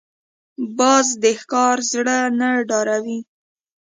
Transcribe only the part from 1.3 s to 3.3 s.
ښکار زړه نه ډاروي